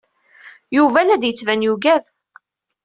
[0.77, 2.03] Yuba la d-yettban yuggad.